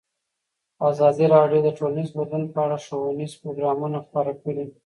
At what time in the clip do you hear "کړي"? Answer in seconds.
4.43-4.65